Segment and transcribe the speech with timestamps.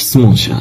[0.00, 0.56] 質問者。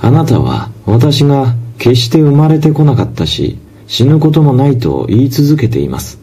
[0.00, 6.18] あなたは私が決して生まれてこなかったし死ぬこともないと言い続けています。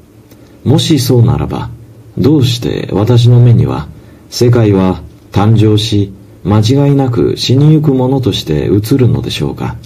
[0.66, 1.70] もしそうならば
[2.18, 3.88] どうして私の目には
[4.30, 5.02] 世界は
[5.32, 6.14] 誕生し
[6.44, 9.78] 間違いなく死にゆくものとして映るのでしょうか。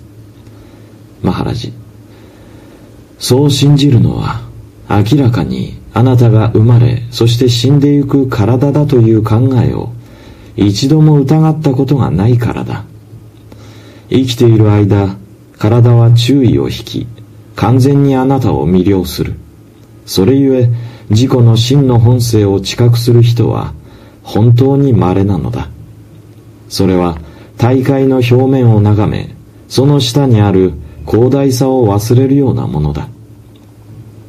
[1.21, 1.73] マハラジ。
[3.19, 4.41] そう信じるのは
[4.89, 9.94] 明らかにあなたが生まれそして死んでゆく体だという考えを
[10.55, 12.85] 一度も疑ったことがないからだ。
[14.09, 15.17] 生きている間
[15.57, 17.07] 体は注意を引き
[17.55, 19.35] 完全にあなたを魅了する。
[20.05, 20.69] それゆえ
[21.09, 23.73] 自己の真の本性を知覚する人は
[24.23, 25.69] 本当に稀なのだ。
[26.69, 27.17] それは
[27.57, 29.35] 大会の表面を眺め
[29.67, 30.73] その下にある
[31.07, 33.07] 広大さを忘れるようなものだ。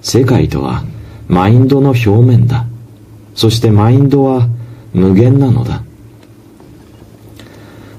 [0.02, 0.84] 世界とは
[1.28, 2.66] マインドの表面だ。
[3.34, 4.48] そしてマインドは
[4.94, 5.82] 無限なのだ。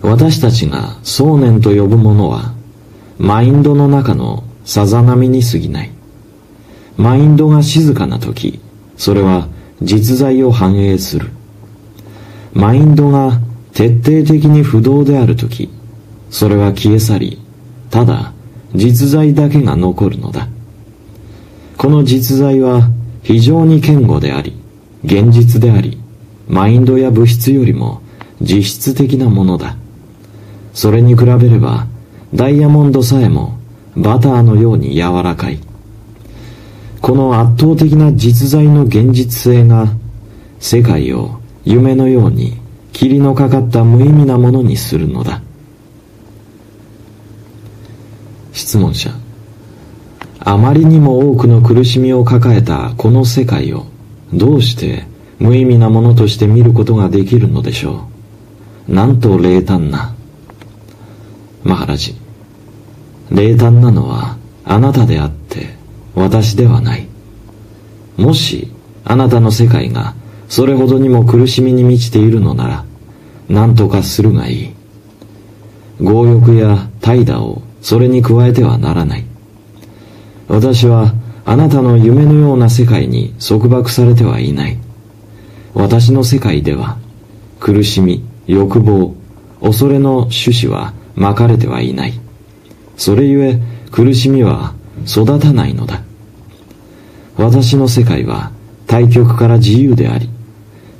[0.02, 2.54] 私たちが想念と呼ぶものは
[3.18, 5.92] マインドの中のさざ波に過ぎない。
[6.98, 8.60] マインドが静かな時
[8.96, 9.48] それは
[9.82, 11.30] 実在を反映する。
[12.54, 13.40] マインドが
[13.74, 15.70] 徹底的に不動である時
[16.30, 17.42] それは消え去り
[17.92, 18.34] ただ
[18.74, 20.48] 実在だけが残るのだ。
[21.78, 22.90] この実在は
[23.24, 24.60] 非常に堅固であり
[25.04, 25.98] 現実であり
[26.48, 28.02] マインドや物質よりも
[28.42, 29.76] 実質的なものだ。
[30.78, 31.88] それに比べれば
[32.36, 33.58] ダイヤモンドさえも
[33.96, 35.58] バターのように柔らかい。
[37.02, 39.88] この圧倒的な実在の現実性が
[40.60, 42.60] 世界を夢のように
[42.94, 45.42] 霧のかかった無意味なものにするのだ。
[48.54, 49.10] 質問者。
[50.42, 53.88] あまりにも多くの苦しみを抱えたこの世界を
[54.32, 55.08] どうして
[55.40, 58.08] 無意味なものとして見ることができるのでしょ
[58.88, 58.94] う。
[58.94, 60.14] なんと冷淡な。
[61.68, 62.16] マハラジ。
[63.30, 65.76] 冷淡なのはあなたであって
[66.16, 67.06] 私ではない。
[68.16, 68.72] もし
[69.04, 70.16] あなたの世界が
[70.48, 72.86] それほどにも苦しみに満ちているのなら
[73.50, 74.74] 何とかするがいい。
[76.00, 79.26] 強欲や怠惰をそれに加えてはならない。
[80.48, 81.14] 私は
[81.44, 84.78] あなたの夢のような世界に束縛されてはいない。
[85.74, 86.98] 私の世界では
[87.60, 89.14] 苦しみ欲望
[89.62, 92.14] 恐れの種子はまかれてはいない。
[92.96, 93.60] それゆえ
[93.92, 96.04] 苦しみは育たないのだ。
[97.36, 98.52] 私の世界は
[98.86, 100.30] 対極から自由であり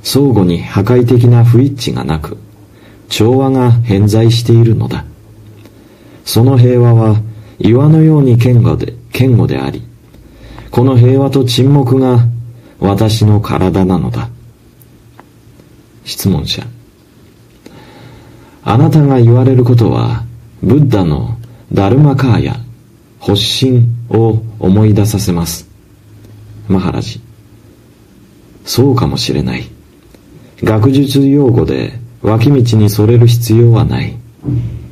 [0.02, 2.36] 相互に破壊的な不一致がなく
[3.08, 5.04] 調和が偏在しているのだ。
[6.24, 7.22] その平和は
[7.58, 9.82] 岩のように堅固で堅固であり
[10.70, 12.26] この平和と沈黙が
[12.80, 14.28] 私の体なのだ。
[16.04, 16.66] 質問者。
[18.64, 20.24] あなたが言われることは
[20.62, 21.38] ブッダの
[21.72, 22.56] ダルマカーヤ
[23.20, 25.68] 発信を思い出させます。
[26.68, 27.20] マハラジ。
[28.64, 29.64] そうかもしれない。
[30.62, 34.16] 学術用語で脇道にそれる必要はない。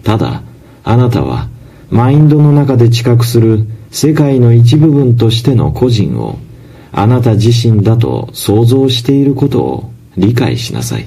[0.03, 0.43] ただ
[0.85, 1.49] あなたは
[1.91, 6.39] マインドの中で知覚する世界の一部分としての個人を
[6.93, 11.07] あなた自身だと想像していることを理解しなさい。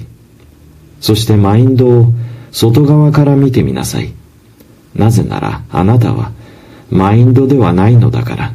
[1.00, 2.14] そしてマインドを
[2.52, 4.12] 外側から見てみなさい。
[4.94, 6.32] なぜならあなたは
[6.90, 8.52] マインドではないのだから。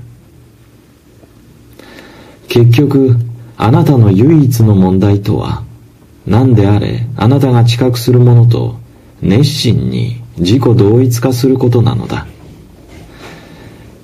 [2.47, 3.17] 結局
[3.57, 5.63] あなたの唯一の問題とは
[6.25, 8.77] 何であれあなたが知覚するものと
[9.21, 12.27] 熱心に自己同一化することなのだ。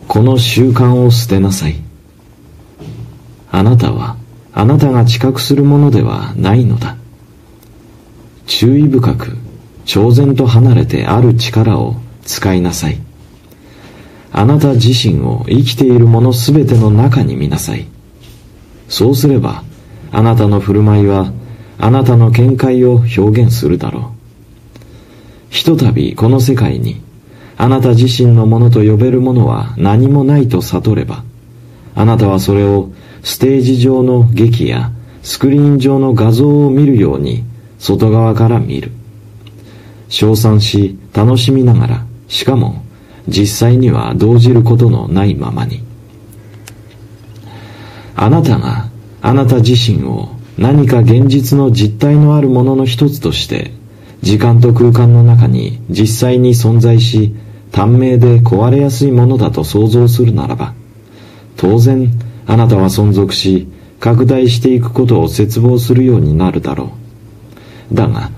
[0.07, 1.75] この習慣を捨てなさい。
[3.51, 4.17] あなたは
[4.53, 6.97] あなたが知覚するものではないのだ。
[8.45, 9.37] 注意深く
[9.93, 12.97] 超然と離れてある力を使いなさい。
[14.31, 17.87] あなた自身を生きているものすべての中に見なさい。
[18.87, 19.65] そうすれば
[20.13, 21.33] あなたの振る舞いは
[21.77, 24.03] あなたの見解を表現するだろう。
[25.49, 27.01] ひとたびこの世界に
[27.57, 31.25] あなた自身のものと呼べるものは何もないと悟れば
[31.95, 32.91] あなたはそれを
[33.23, 34.89] ステージ上の劇や
[35.21, 37.43] スクリーン上の画像を見るように
[37.77, 38.93] 外側から見る。
[40.11, 42.83] 称賛し楽しみながらしかも
[43.27, 45.83] 実際には動じることのないままに。
[48.15, 48.89] あなたが
[49.21, 53.71] あなた自身を何か現実の実体のあるものの一つとして
[54.21, 57.33] 時間と空間の中に実際に存在し
[57.71, 60.73] 短命で壊れやすいものだと想像するならば
[61.55, 62.11] 当然
[62.45, 63.67] あなたは存続し
[64.01, 66.91] 拡大していくことを絶望するようになるだろ
[67.91, 67.95] う。
[67.95, 68.29] だが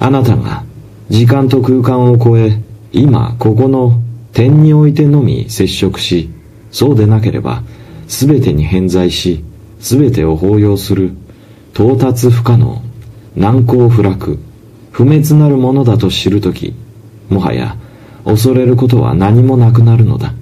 [0.00, 0.64] あなたが
[1.12, 2.58] 時間と空間を超え、
[2.90, 4.00] 今ここの
[4.32, 6.30] 点においてのみ接触し、
[6.70, 7.62] そうでなければ、
[8.08, 9.44] すべてに偏在し、
[9.78, 11.12] すべてを包容する、
[11.74, 12.80] 到達不可能、
[13.36, 14.38] 難攻不落、
[14.90, 16.72] 不滅なるものだと知るとき、
[17.28, 17.76] もはや
[18.24, 20.32] 恐れることは何もなくなるのだ。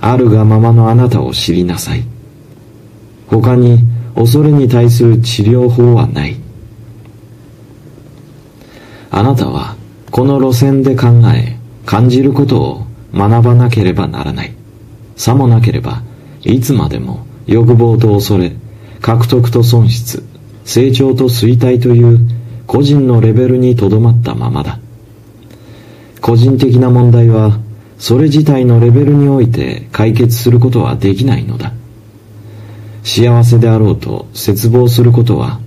[0.00, 2.04] あるがままのあなたを知りなさい。
[3.26, 3.80] 他に
[4.14, 6.36] 恐れに対する治療法はない。
[9.10, 9.76] あなたは
[10.10, 14.54] この路線で考え、感じることを学ばなければならない。
[15.16, 16.02] さもなければ、
[16.42, 18.52] いつまでも欲望と恐れ、
[19.00, 20.22] 獲得と損失、
[20.64, 22.18] 成長と衰退という
[22.66, 24.78] 個人のレベルにとどまったままだ。
[26.20, 27.58] 個人的な問題は、
[27.98, 31.72] それ自体のレベルにおいて解決することはできないのだ。
[33.02, 35.60] 幸せであろうと絶望することは、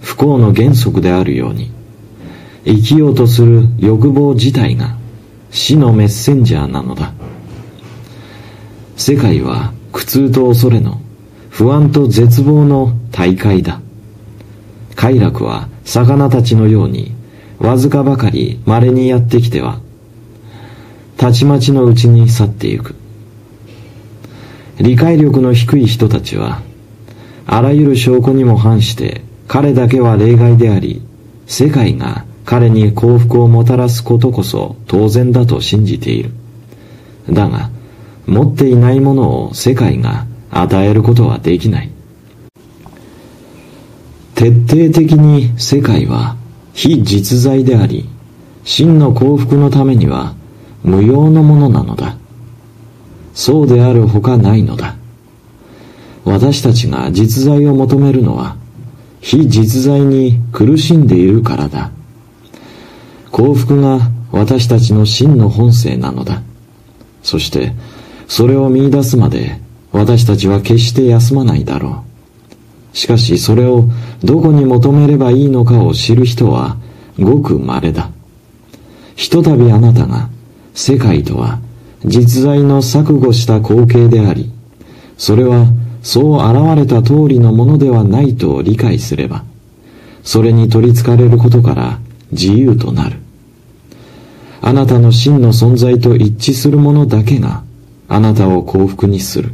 [0.00, 1.70] 不幸の原則であるように、
[2.64, 4.96] 生きようとする欲望自体が
[5.50, 7.12] 死のメッセンジャーなのだ。
[8.96, 11.00] 世界は苦痛と恐れの
[11.48, 13.80] 不安と絶望の大会だ。
[14.94, 17.12] 快楽は魚たちのように
[17.58, 19.80] わずかばかり稀にやってきては、
[21.16, 22.94] たちまちのうちに去ってゆく。
[24.78, 26.62] 理解力の低い人たちは、
[27.46, 31.02] あらゆる証拠にも反して彼だけは例外であり、
[31.46, 36.30] 世界が彼に幸福をもたらすことこそ当然だと信じている。
[37.30, 37.70] だが、
[38.26, 41.90] 持っていないものを世界が与えることはできない。
[44.34, 46.36] 徹底的に世界は
[46.72, 48.08] 非実在であり、
[48.64, 50.34] 真の幸福のためには
[50.82, 52.16] 無用のものなのだ。
[53.34, 54.96] そうであるほかないのだ。
[56.24, 58.56] 私たちが実在を求めるのは、
[59.20, 61.90] 非実在に苦しんでいるからだ。
[63.30, 64.00] 幸福が
[64.32, 66.42] 私たちの真の本性なのだ。
[67.22, 67.72] そして、
[68.28, 69.60] それを見出すまで
[69.92, 72.04] 私たちは決して休まないだろ
[72.94, 72.96] う。
[72.96, 73.84] しかしそれを
[74.22, 76.76] どこに求めればいいのかを知る人は
[77.18, 78.10] ごく稀だ。
[79.16, 80.28] ひとたびあなたが
[80.74, 81.60] 世界とは
[82.04, 84.50] 実在の錯誤した光景であり、
[85.18, 85.66] それは
[86.02, 89.44] そう現れた通りのものではないと理解すれば、
[90.22, 91.98] それに取り憑かれることから
[92.32, 93.16] 自由となる。
[94.62, 97.62] あなたの真の存在と一致するものだけが
[98.08, 99.52] あなたを幸福にする。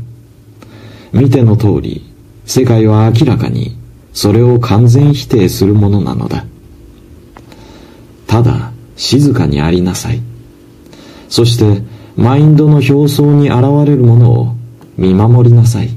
[1.13, 2.05] 見ての通り、
[2.45, 3.77] 世界は明らかに
[4.13, 6.47] それを完全否定するものなのだ。
[8.27, 10.21] ただ、静かにありなさい。
[11.29, 11.83] そして、
[12.17, 14.55] マインドの表層に現れるものを
[14.97, 15.91] 見守りなさい。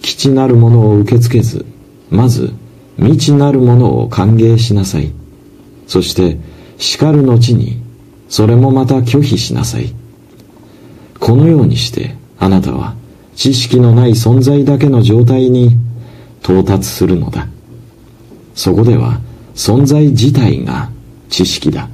[0.00, 1.66] 基地なるものを受け付けず、
[2.10, 2.52] まず、
[2.96, 5.12] 未知なるものを歓迎しなさい。
[5.92, 6.38] そして、
[6.78, 7.78] 叱る後に、
[8.30, 9.92] それもまた拒否しなさい。
[11.20, 12.94] このようにして、あなたは、
[13.36, 15.76] 知識のない存在だけの状態に
[16.42, 17.46] 到達するのだ。
[18.54, 19.20] そこでは、
[19.54, 20.88] 存在自体が
[21.28, 21.90] 知識だ。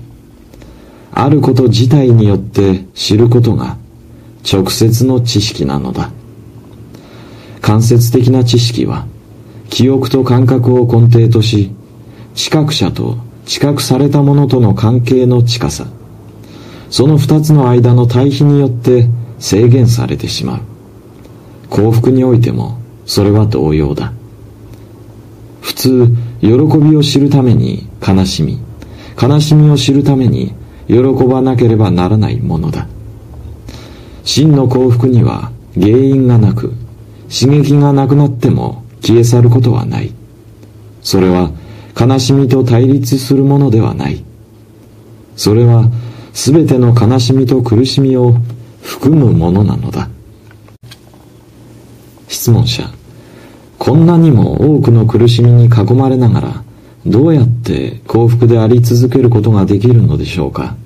[1.11, 3.77] あること自体によって知ることが
[4.49, 6.12] 直接の知識なのだ。
[7.61, 9.09] 間接的な知識は、
[9.71, 11.73] 記憶と感覚を根底とし、
[12.37, 15.87] 知覚者と知覚されたものとの関係の近さ、
[16.90, 20.61] その二つの間の対比によって制限されてしまう。
[21.71, 24.12] 幸福においてもそれは同様だ。
[25.62, 28.61] 普通、喜びを知るために悲しみ、
[29.21, 30.52] 悲しみを知るために
[30.87, 32.87] 喜ばなければならないものだ。
[34.25, 36.75] 真の幸福には原因がなく、
[37.35, 40.12] 刺激がなくなっても消え去ることはない。
[41.00, 41.50] それは
[41.99, 44.25] 悲しみと対立するものではない。
[45.37, 45.90] それは
[46.33, 48.35] 全ての悲しみと苦しみを
[48.83, 50.09] 含むものなのだ。
[52.28, 52.85] 質問者。
[53.78, 56.64] こんなにも多くの苦しみに囲まれながら、
[57.07, 60.76] どうやって幸福であり続けることができるのでしょうか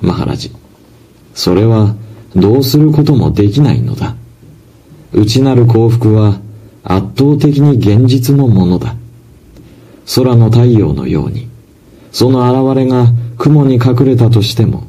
[0.00, 0.52] マハラジ。
[1.34, 1.94] それは
[2.34, 4.16] どうすることもできないのだ。
[5.12, 6.40] 内なる幸福は
[6.82, 8.96] 圧倒的に現実のものだ。
[10.06, 11.48] 空の太陽のように、
[12.12, 13.08] その現れが
[13.38, 14.86] 雲に隠れたとしても、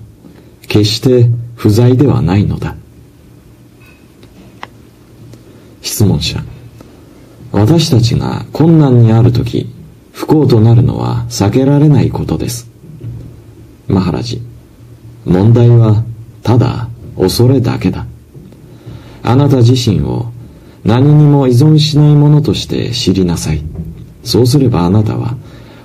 [0.68, 2.76] 決して不在ではないのだ。
[5.82, 6.44] 質問者。
[7.52, 9.70] 私たちが困難にあるとき、
[10.12, 12.70] 不幸となるのは避けられないことです。
[13.88, 14.42] マハラジ。
[15.26, 16.04] 問題は、
[16.44, 18.06] ただ、恐れだけだ。
[19.24, 20.32] あなた自身を
[20.84, 23.64] 何にも依存しないものとして知りなさい。
[24.26, 25.38] そうすればあなたは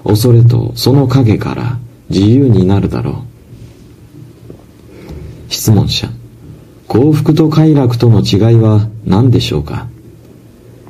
[0.03, 1.79] 恐れとその影から
[2.09, 3.23] 自由になるだろ
[5.49, 5.53] う。
[5.53, 6.09] 質問者。
[6.89, 9.87] 幸福と快楽との違いは何でしょうか？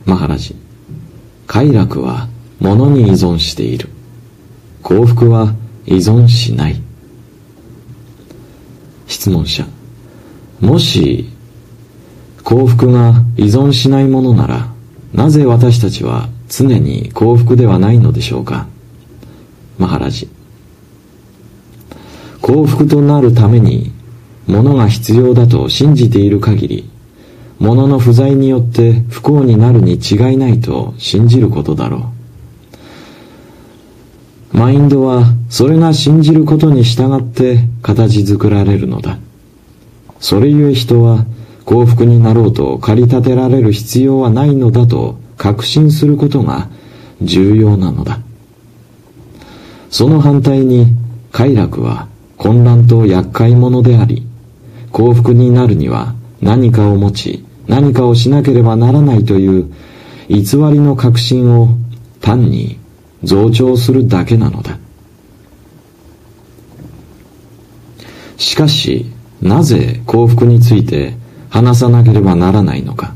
[0.07, 0.57] マハラジ。
[1.47, 2.29] 快楽は
[2.59, 3.91] 物に依存している。
[4.83, 5.55] 幸福は
[5.85, 6.81] 依存しない。
[9.09, 9.67] 質問者。
[10.61, 11.29] もし、
[12.45, 14.73] 幸福が依存しないものなら、
[15.13, 18.67] なぜ私たちは常に幸福ではないのでしょうか？
[19.79, 20.29] マハラジ。
[22.43, 23.93] 幸福となるために
[24.49, 26.91] 物が必要だと信じている限り、
[27.61, 32.11] 物の不在によって不幸になるに違いないと信じることだろ
[34.53, 34.57] う。
[34.57, 39.19] マインドはそれが信じることに従って形作られるのだ。
[40.19, 41.27] それゆえ人は
[41.65, 46.69] 幸福になろうと駆り立てられる必要はないのだと確信することが
[47.23, 48.21] 重要なのだ。
[49.89, 50.95] その反対に
[51.33, 54.27] 快楽は混乱と厄介者であり、
[54.93, 59.73] 幸福になるには何かを持ち、何かをしなければならないという
[60.29, 61.69] 偽りの確信を
[62.21, 62.79] 単に
[63.25, 64.77] 増長するだけなのだ。
[68.37, 69.07] しかし、
[69.41, 71.15] なぜ幸福について
[71.49, 73.15] 話さなければならないのか。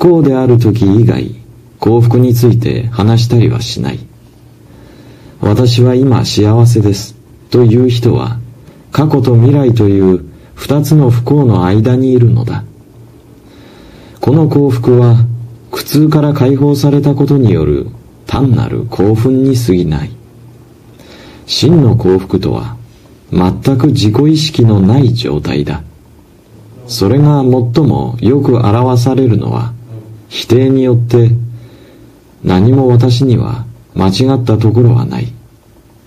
[0.00, 1.30] 不幸である時以外、
[1.78, 3.98] 幸福について話したりはしない。
[5.42, 7.16] 私は今幸せです。
[7.50, 8.38] という人は、
[8.92, 12.64] 過去と未来という二つの不幸の間にいるのだ。
[14.22, 15.26] この幸福は
[15.70, 17.86] 苦痛から解放されたことによる
[18.26, 20.10] 単なる興奮に過ぎない。
[21.44, 22.78] 真の幸福とは
[23.30, 25.82] 全く自己意識のない状態だ。
[26.86, 29.74] それが最もよく表されるのは
[30.30, 31.32] 否定によって
[32.42, 35.26] 何も私には間違ったところはない。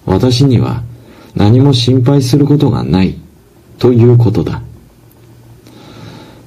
[0.05, 0.81] 私には
[1.35, 3.19] 何も心配することがない
[3.77, 4.61] ということだ。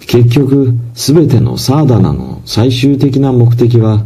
[0.00, 4.04] 結局、すべてのサーダナの最終的な目的は、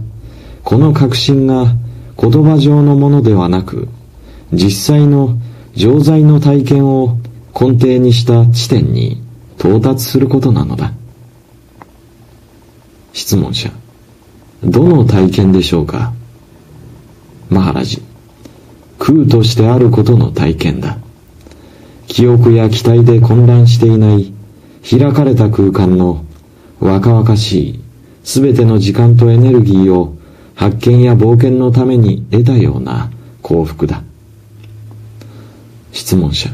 [0.65, 1.67] この確信が
[2.19, 3.89] 言葉上のものではなく、
[4.53, 5.39] 実際の
[5.75, 7.19] 常在の体験を
[7.55, 9.23] 根底にした地点に
[9.59, 10.93] 到達することなのだ。
[13.13, 13.71] 質問者。
[14.63, 16.13] どの体験でしょうか？
[17.49, 18.03] マハラジ。
[18.99, 20.99] 空としてあることの体験だ。
[22.07, 24.33] 記憶や期待で混乱していない
[24.89, 26.25] 開かれた空間の
[26.81, 27.81] 若々しい
[28.25, 30.17] すべての時間とエネルギーを
[30.55, 33.11] 発見や冒険のために得たような
[33.43, 34.03] 幸福だ。
[35.93, 36.51] 質問者。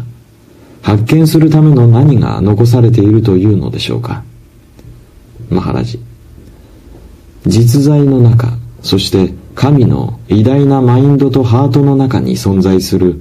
[0.83, 4.23] 発見するための何が残されているというのでしょうか？
[5.51, 5.99] マハラジ。
[7.47, 8.49] 実在の中、
[8.83, 13.21] そして神の偉大なマインドとハートの中に存在する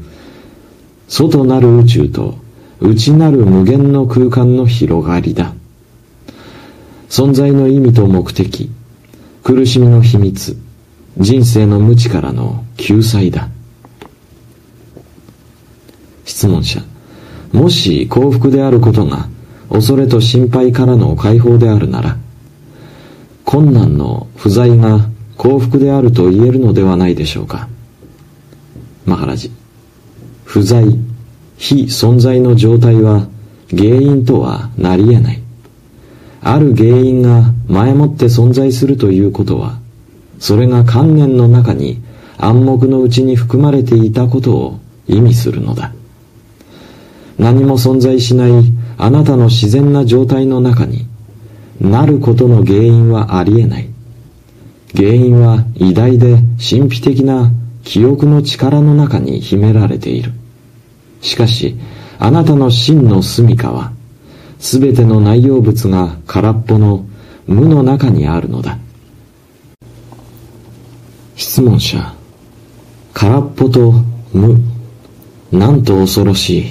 [1.07, 2.35] 外なる宇宙と
[2.81, 5.53] 内なる無限の空間の広がりだ。
[7.07, 8.71] 存在の意味と目的、
[9.43, 10.57] 苦しみの秘密、
[11.17, 13.49] 人生の無知からの救済だ。
[16.25, 16.81] 質問者、
[17.53, 19.29] もし幸福であることが
[19.69, 22.17] 恐れと心配からの解放であるなら、
[23.45, 27.69] 困難の不在が幸福であると言えるのではないでしょうか。
[29.05, 29.51] マハラジ。
[30.43, 30.83] 不在、
[31.57, 33.27] 非存在の状態は
[33.69, 35.41] 原因とはなり得ない。
[36.41, 39.79] ある原因が前もって存在するということは、
[40.39, 42.01] それが観念の中に
[42.37, 45.93] 暗黙のうちに含まれていたことを意味するのだ。
[47.37, 48.51] 何も存在しない
[48.97, 50.94] あなたの自然な状態の中に
[51.79, 53.89] なることの原因はありえない。
[54.95, 57.51] 原因は偉大で神秘的な
[57.83, 60.31] 記憶の力の中に秘められている。
[61.21, 61.75] しかし、
[62.17, 63.91] あなたの真の住処は、
[64.59, 67.05] すべての内容物が空っぽの
[67.45, 68.77] 無の中にあるのだ。
[71.35, 72.13] 質問者、
[73.13, 73.93] 空っぽと
[74.33, 74.59] 無、
[75.51, 76.65] なんと恐ろしい。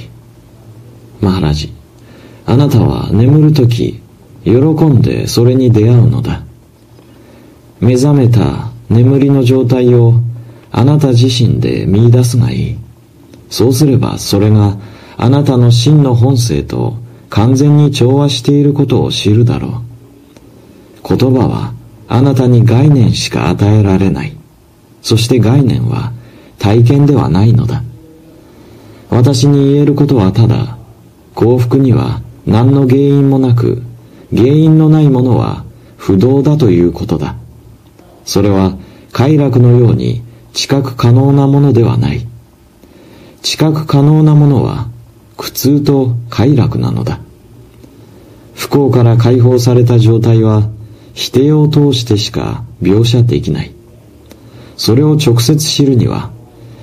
[1.21, 1.73] マハラジ、
[2.47, 4.01] あなたは眠るとき、
[4.45, 6.43] 喜んでそれに出会うのだ。
[7.81, 10.15] 目覚めた眠りの状態を
[10.71, 12.79] あなた自身で見出すがいい。
[13.49, 14.77] そうすればそれが
[15.17, 16.97] あなたの真の本性と
[17.31, 19.83] 完全に調和していることを知るだろ
[21.03, 21.17] う。
[21.17, 21.73] 言葉は
[22.09, 24.37] あなたに概念しか与えられない。
[25.03, 26.13] そして概念は
[26.59, 27.83] 体験ではないのだ。
[29.11, 30.77] 私に言えることはただ、
[31.35, 33.83] 幸福には何の原因もなく、
[34.35, 35.65] 原因のないものは
[35.97, 37.37] 不動だということだ。
[38.25, 38.77] それは
[39.13, 40.23] 快楽のように
[40.53, 42.27] 知覚可能なものではない。
[43.43, 44.89] 知覚可能なものは
[45.37, 47.21] 苦痛と快楽なのだ。
[48.55, 50.69] 不幸から解放された状態は
[51.13, 53.73] 否定を通してしか描写できない。
[54.77, 56.33] それを直接知るには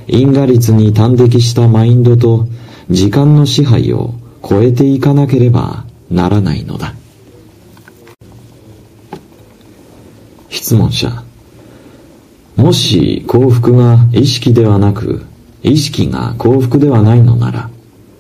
[0.08, 2.48] 因果率に端的したマインドと
[2.90, 4.14] 時間の支配を
[4.48, 6.94] 超えていかなければならないのだ。
[10.72, 11.12] 質問者。
[12.56, 15.26] もし幸福が意識ではなく、
[15.64, 17.70] 意識が幸福ではないのなら、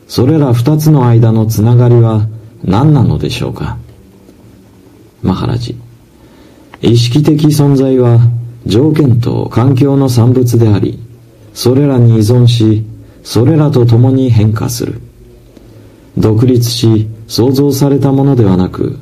[0.10, 2.27] それら二つの間のつながりは
[2.62, 3.77] 何なのでしょうか？
[5.22, 5.77] マハラジ。
[6.81, 8.20] 意識的存在は
[8.65, 11.00] 条件と環境の産物であり、
[11.53, 12.84] それらに依存し、
[13.24, 15.00] それらと共に変化する。
[16.17, 19.00] 独立し、創造されたものではなく、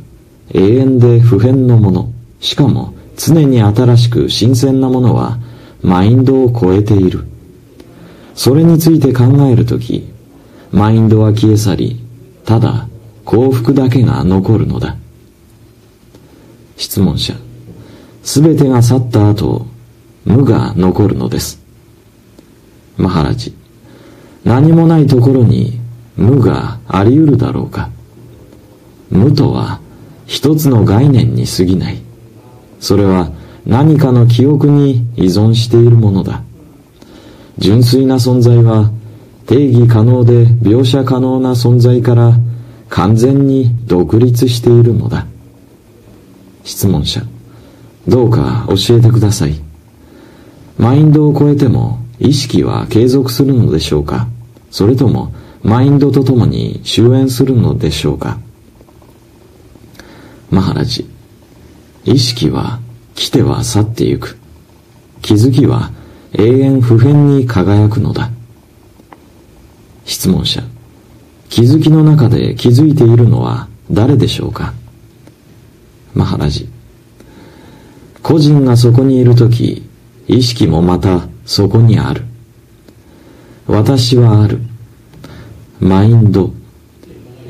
[0.54, 5.38] 永遠で不変のもの、しかも常に新しく新鮮なものは、
[5.82, 7.26] マインドを超えている。
[8.34, 10.08] それについて考えるとき、
[10.72, 12.00] マインドは消え去り、
[12.46, 12.88] ただ
[13.26, 14.96] 幸福だけが残るのだ。
[16.78, 17.34] 質問者。
[18.24, 19.66] すべてが去った後、
[20.24, 21.62] 無が残るのです。
[22.96, 23.54] マハラジ。
[24.46, 25.80] 何もないところに
[26.16, 27.90] 無があり得るだろうか。
[29.10, 29.82] 無とは
[30.26, 32.09] 一つの概念に過ぎない。
[32.80, 33.32] それは
[33.66, 36.42] 何かの記憶に依存しているものだ。
[37.58, 38.92] 純粋な存在は
[39.46, 42.38] 定義可能で描写可能な存在から
[42.88, 45.26] 完全に独立しているのだ。
[46.64, 47.22] 質問者。
[48.08, 49.60] どうか教えてください。
[50.78, 54.28] マインドを超えても意識は継続するのでしょうか
[54.72, 58.40] それともマインドとともに終焉するのでしょうか
[60.50, 61.19] マハラジ。
[62.12, 62.80] 意識は
[63.14, 64.40] 来ては去ってゆく。
[65.22, 65.92] 気づきは
[66.34, 68.32] 永遠不変に輝くのだ。
[70.06, 70.64] 質問者。
[71.50, 74.74] 気づきの中で気づいているのは誰でしょうか？
[76.16, 76.68] マハラジ。
[78.24, 79.88] 個人がそこにいるとき、
[80.28, 82.24] 意識もまたそこにある。
[83.68, 84.60] 私はある。
[85.80, 86.54] マインド、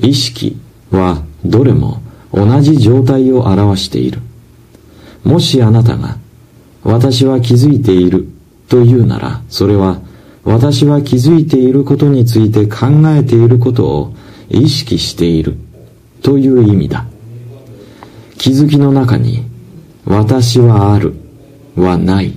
[0.02, 0.58] 意識
[0.92, 2.02] はどれも
[2.34, 4.22] 同じ状態を表している。
[5.24, 6.18] もしあなたが、
[6.84, 8.28] 私は気づいている
[8.68, 10.00] というなら、それは
[10.44, 14.14] 私は気づいていることについて考えていることを
[14.50, 15.58] 意識している
[16.22, 17.06] という意味だ。
[18.38, 19.44] 気づきの中に
[20.06, 21.14] 私はある、
[21.76, 22.34] はない。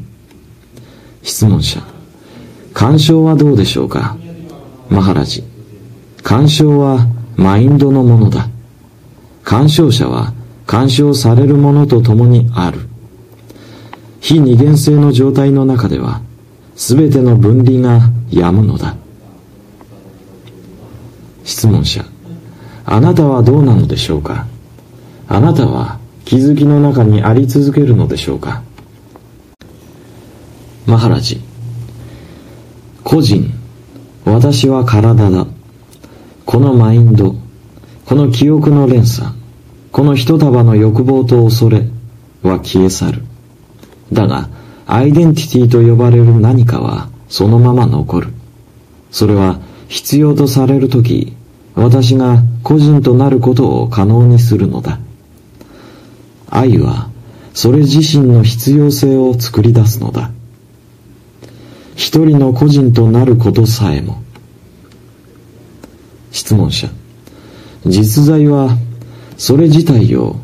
[1.22, 1.80] 質問者。
[2.74, 4.16] 干渉はどうでしょうか？
[4.90, 5.44] マハラジ。
[6.22, 8.48] 干渉はマインドのものだ。
[9.44, 10.34] 干渉者は
[10.72, 12.80] 干渉されるものと共にある。
[14.22, 16.22] 非二元性の状態の中では、
[16.76, 18.96] すべての分離が止むのだ。
[21.44, 22.02] 質問者。
[22.86, 24.46] あなたはどうなのでしょうか？
[25.28, 28.62] あなたは気づきの中にあり続けるのでしょうか？
[30.86, 31.38] マハラジ
[33.04, 33.52] 個人
[34.24, 35.46] 私は体だ
[36.46, 37.34] このマインド
[38.06, 39.41] この記憶の連鎖
[39.92, 41.84] この一束の欲望と恐れ
[42.42, 43.22] は消え去る。
[44.10, 44.48] だが
[44.86, 48.28] アイデンティティと呼ばれる何かはそのまま残る。
[49.10, 51.36] それは必要とされるとき
[51.74, 54.98] 私が個人となることを可能にするのだ。
[56.48, 57.10] 愛は
[57.52, 60.30] それ自身の必要性を作り出すのだ。
[61.96, 64.22] 一人の個人となることさえも。
[66.30, 66.88] 質問者
[67.84, 68.78] 実在は
[69.36, 70.36] それ自体を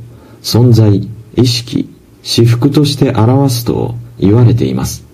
[0.42, 1.88] 存在意識
[2.22, 5.04] 私服として表すと言われています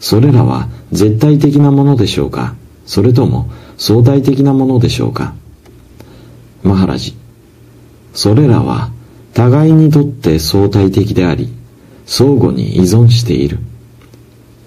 [0.00, 2.54] それらは絶対的なものでしょうか？
[2.86, 5.34] それとも相対的なものでしょうか？
[6.62, 7.16] マハラジ
[8.14, 8.90] それらは
[9.34, 11.48] 互いにとって相対的であり、
[12.06, 13.60] 相互に依存している。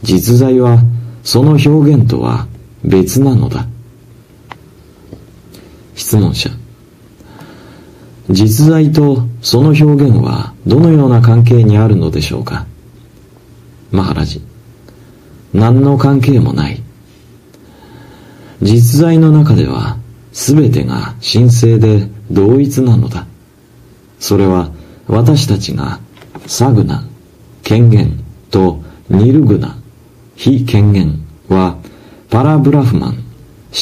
[0.01, 0.79] 実在は
[1.23, 2.47] その表現とは
[2.85, 3.67] 別なのだ。
[5.95, 6.49] 質問者。
[8.29, 12.65] 実在とその表現はどのような関係にあるのでしょうか？
[13.91, 14.41] マハラジ。
[15.53, 16.81] 何の関係もない。
[18.61, 19.97] 実在の中では
[20.31, 23.25] 全てが神聖で同一なのだ。
[24.19, 24.71] それは
[25.07, 25.99] 私たちが
[26.45, 27.03] サグナ、
[27.63, 29.77] 権限とニルグナ、
[30.35, 31.77] 非権限は
[32.29, 33.21] パラブラフマン、思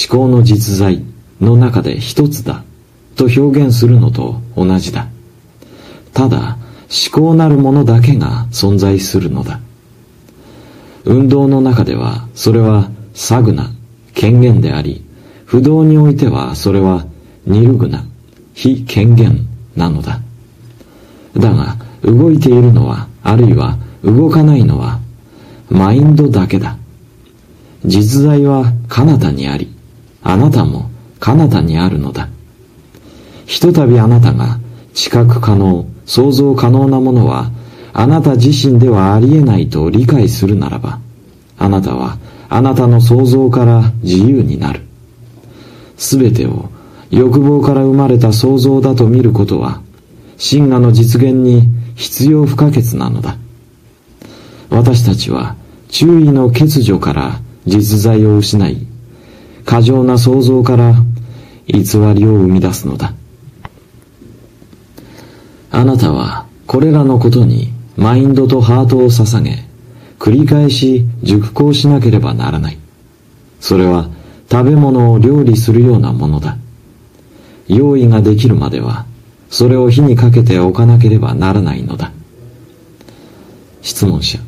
[0.10, 1.04] 考の実在
[1.40, 2.64] の中で一つだ
[3.20, 5.10] と表現するのと同じだ。
[6.14, 6.58] ただ、
[7.12, 9.60] 思考なるものだけが存在するのだ。
[11.04, 13.72] 運動の中ではそれはサグナ、
[14.14, 15.04] 権限であり、
[15.44, 17.06] 不動においてはそれは
[17.46, 18.06] ニルグナ、
[18.54, 20.22] 非権限なのだ。
[21.36, 24.98] だが、動いているのは、あるいは動かないのは、
[25.70, 26.78] マインドだけだ。
[27.84, 29.76] 実在は彼方にあり、
[30.24, 32.30] あなたも彼方にあるのだ。
[33.50, 34.60] ひとたびあなたが
[34.94, 37.50] 知覚可能、想像可能なものは、
[37.94, 41.00] あなた自身ではありえないと理解するならば、
[41.58, 44.82] あなたはあなたの想像から自由になる。
[45.98, 46.70] すべてを
[47.10, 49.82] 欲望から生まれた想像だと見ることは、
[50.38, 51.64] 真我の実現に
[51.96, 53.36] 必要不可欠なのだ。
[54.70, 55.56] 私たちは
[55.88, 58.86] 注意の欠如から実在を失い、
[59.66, 60.94] 過剰な想像から
[61.66, 61.80] 偽
[62.14, 63.16] りを生み出すのだ。
[65.72, 69.66] あなたはこれらのことにマインドとハートを捧げ、
[70.20, 72.78] 繰り返し熟考しなければならない。
[73.60, 74.10] それは
[74.52, 76.58] 食べ物を料理するようなものだ。
[77.68, 79.06] 用意ができるまでは、
[79.50, 82.12] それを火にかけておかなければならないのだ。
[83.82, 84.40] 質問者。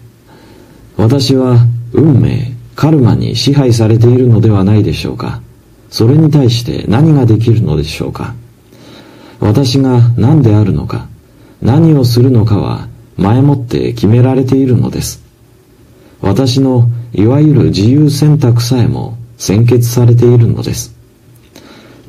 [0.98, 1.58] 私は
[1.94, 5.42] 運命、カルマに支配されているのではないでしょうか。
[5.90, 8.34] それに対して何ができるのでしょうか。
[9.40, 11.08] 私が何であるのか、
[11.62, 15.24] 何をするのかは前もって決められているのです。
[16.21, 20.95] 私のいわゆる自由選択さえも先決されているのです。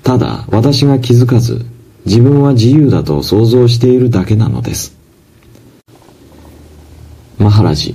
[0.03, 1.65] ただ私が気づかず
[2.07, 4.97] 自分は自由だと想像しているだけなのです。
[7.39, 7.95] マハラジ。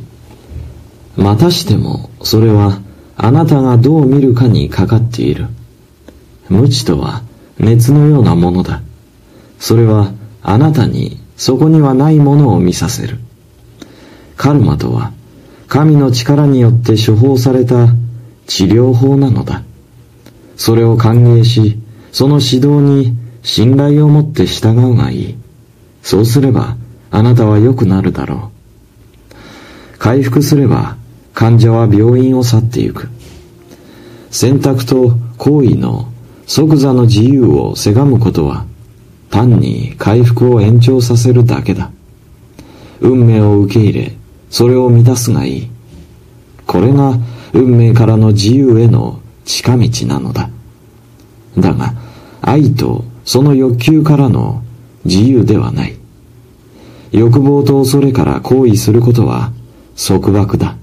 [1.16, 2.82] またしてもそれは
[3.16, 5.48] あなたがどう見るかにかかっている。
[6.50, 7.24] 無知とは
[7.58, 8.82] 熱のようなものだ。
[9.60, 10.12] それは
[10.44, 13.20] あなたにそこにはないものを見させる。
[14.36, 15.14] カルマとは
[15.68, 17.88] 神の力によって処方された
[18.48, 19.64] 治療法なのだ。
[20.56, 21.80] それを歓迎し、
[22.12, 25.36] その指導に信頼を持って従うがいい。
[26.02, 26.76] そうすれば
[27.12, 28.52] あなたは良くなるだろ
[29.32, 30.00] う。
[30.00, 30.98] 回復すれば
[31.34, 33.10] 患者は病院を去ってゆく。
[34.32, 36.12] 選択と行為の
[36.48, 38.66] 即座の自由をせがむことは
[39.30, 41.92] 単に回復を延長させるだけだ。
[43.00, 44.18] 運命を受け入れ、
[44.50, 45.70] それを満たすがいい。
[46.66, 47.18] これが
[47.54, 50.50] 運命からの自由への近道なのだ。
[51.58, 51.94] だが、
[52.42, 54.64] 愛とその欲求からの
[55.06, 55.96] 自由ではない。
[57.12, 59.52] 欲望と恐れから行為することは
[59.96, 60.76] 束縛だ。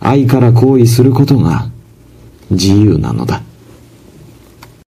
[0.00, 1.70] 愛から行為することが
[2.50, 3.42] 自由なのだ。